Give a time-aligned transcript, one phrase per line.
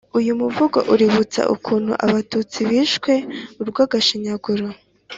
[0.19, 3.13] uyu muvugo uributsa ukuntu abatutsi bishwe
[3.61, 4.67] urwagashinyaguro